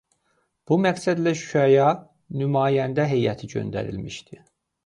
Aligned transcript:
Bu 0.69 0.77
məqsədlə 0.85 1.33
Şuşaya 1.41 1.91
nümayəndə 2.41 3.09
heyəti 3.15 3.55
göndərilmişdi. 3.55 4.43